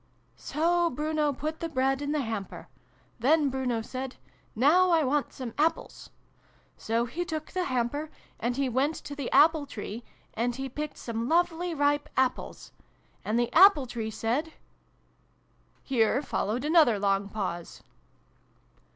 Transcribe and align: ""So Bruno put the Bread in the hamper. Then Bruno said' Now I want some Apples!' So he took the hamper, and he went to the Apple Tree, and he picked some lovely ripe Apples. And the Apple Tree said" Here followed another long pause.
""So 0.51 0.89
Bruno 0.89 1.31
put 1.31 1.59
the 1.59 1.69
Bread 1.69 2.01
in 2.01 2.11
the 2.11 2.21
hamper. 2.23 2.67
Then 3.19 3.49
Bruno 3.51 3.83
said' 3.83 4.15
Now 4.55 4.89
I 4.89 5.03
want 5.03 5.31
some 5.31 5.53
Apples!' 5.59 6.09
So 6.75 7.05
he 7.05 7.23
took 7.23 7.51
the 7.51 7.65
hamper, 7.65 8.09
and 8.39 8.57
he 8.57 8.67
went 8.67 8.95
to 8.95 9.15
the 9.15 9.29
Apple 9.29 9.67
Tree, 9.67 10.03
and 10.33 10.55
he 10.55 10.69
picked 10.69 10.97
some 10.97 11.29
lovely 11.29 11.75
ripe 11.75 12.09
Apples. 12.17 12.71
And 13.23 13.37
the 13.37 13.53
Apple 13.53 13.85
Tree 13.85 14.09
said" 14.09 14.53
Here 15.83 16.23
followed 16.23 16.65
another 16.65 16.97
long 16.97 17.29
pause. 17.29 17.83